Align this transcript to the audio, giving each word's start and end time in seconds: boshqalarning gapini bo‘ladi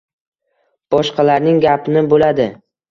boshqalarning 0.95 1.63
gapini 1.69 2.07
bo‘ladi 2.17 2.53